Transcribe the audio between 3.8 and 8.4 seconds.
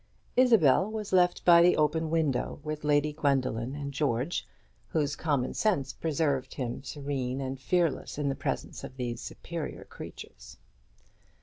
George, whose common sense preserved him serene and fearless in the